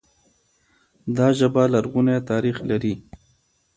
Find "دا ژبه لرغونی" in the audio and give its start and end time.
1.17-2.17